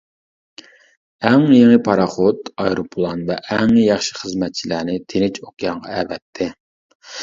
[1.29, 6.55] ئەڭ يېڭى پاراخوت، ئايروپىلان ۋە ئەڭ ياخشى خىزمەتچىلەرنى تىنچ ئوكيانغا ئەۋەتتى.